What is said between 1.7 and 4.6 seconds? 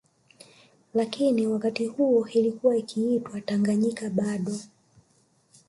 huo ilikuwa ikiitwa Tanganyika bado